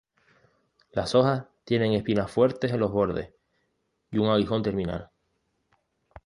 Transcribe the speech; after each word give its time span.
Las 0.93 1.13
hojas 1.13 1.45
tienen 1.63 1.93
espinas 1.93 2.31
fuertes 2.31 2.71
en 2.71 2.79
los 2.79 2.91
bordes 2.91 3.35
y 4.09 4.17
un 4.17 4.29
aguijón 4.29 4.63
terminal. 4.63 5.11